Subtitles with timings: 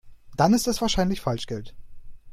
[0.35, 1.75] Dann ist es wahrscheinlich Falschgeld.